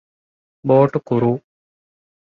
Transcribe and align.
ބޯޓު 0.67 0.99
ކުރޫ 1.07 1.27